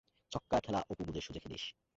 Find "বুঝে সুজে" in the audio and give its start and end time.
1.07-1.39